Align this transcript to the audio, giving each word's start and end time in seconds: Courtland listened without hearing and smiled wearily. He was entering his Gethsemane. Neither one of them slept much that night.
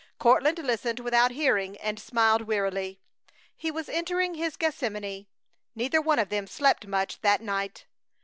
Courtland 0.17 0.57
listened 0.57 0.99
without 0.99 1.29
hearing 1.29 1.77
and 1.77 1.99
smiled 1.99 2.41
wearily. 2.47 2.99
He 3.55 3.69
was 3.69 3.87
entering 3.87 4.33
his 4.33 4.57
Gethsemane. 4.57 5.27
Neither 5.75 6.01
one 6.01 6.17
of 6.17 6.29
them 6.29 6.47
slept 6.47 6.87
much 6.87 7.21
that 7.21 7.39
night. 7.39 7.85